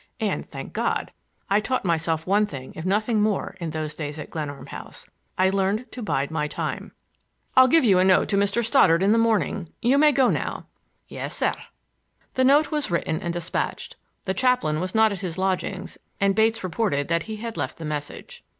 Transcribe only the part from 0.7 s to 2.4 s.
God! I taught myself